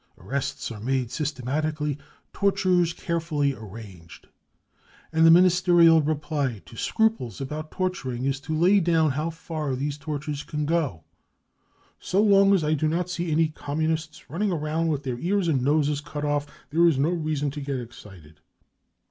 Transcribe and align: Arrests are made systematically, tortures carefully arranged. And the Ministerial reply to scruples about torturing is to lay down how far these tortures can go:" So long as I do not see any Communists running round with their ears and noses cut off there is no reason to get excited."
Arrests 0.17 0.71
are 0.71 0.79
made 0.79 1.11
systematically, 1.11 1.95
tortures 2.33 2.91
carefully 2.91 3.53
arranged. 3.53 4.25
And 5.13 5.27
the 5.27 5.29
Ministerial 5.29 6.01
reply 6.01 6.63
to 6.65 6.75
scruples 6.75 7.39
about 7.39 7.69
torturing 7.69 8.25
is 8.25 8.39
to 8.39 8.57
lay 8.57 8.79
down 8.79 9.11
how 9.11 9.29
far 9.29 9.75
these 9.75 9.99
tortures 9.99 10.41
can 10.41 10.65
go:" 10.65 11.03
So 11.99 12.19
long 12.19 12.55
as 12.55 12.63
I 12.63 12.73
do 12.73 12.87
not 12.87 13.11
see 13.11 13.31
any 13.31 13.49
Communists 13.49 14.27
running 14.27 14.49
round 14.49 14.89
with 14.89 15.03
their 15.03 15.19
ears 15.19 15.47
and 15.47 15.61
noses 15.61 16.01
cut 16.01 16.25
off 16.25 16.47
there 16.71 16.87
is 16.87 16.97
no 16.97 17.11
reason 17.11 17.51
to 17.51 17.61
get 17.61 17.79
excited." 17.79 18.39